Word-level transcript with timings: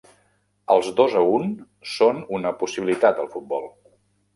Els 0.75 0.89
dos 1.01 1.13
a 1.21 1.21
un 1.35 1.47
són 1.99 2.25
una 2.41 2.57
possibilitat 2.65 3.25
al 3.27 3.35
futbol. 3.37 3.75